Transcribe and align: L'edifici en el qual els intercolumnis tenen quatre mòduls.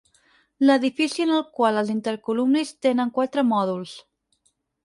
L'edifici 0.69 1.25
en 1.25 1.33
el 1.39 1.43
qual 1.59 1.77
els 1.83 1.93
intercolumnis 1.97 2.75
tenen 2.87 3.15
quatre 3.19 3.47
mòduls. 3.55 3.97